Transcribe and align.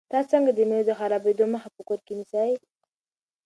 تاسو 0.11 0.27
څنګه 0.33 0.51
د 0.55 0.59
مېوو 0.69 0.87
د 0.87 0.91
خرابېدو 0.99 1.45
مخه 1.53 1.69
په 1.75 1.81
کور 1.87 1.99
کې 2.05 2.13
نیسئ؟ 2.19 2.51